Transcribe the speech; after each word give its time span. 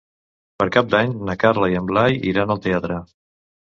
Per 0.61 0.67
Cap 0.77 0.89
d'Any 0.95 1.13
na 1.29 1.37
Carla 1.45 1.71
i 1.77 1.81
en 1.83 1.93
Blai 1.93 2.21
iran 2.35 2.59
al 2.59 2.67
teatre. 2.69 3.03